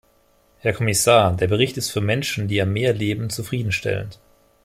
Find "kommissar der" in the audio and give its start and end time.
0.73-1.47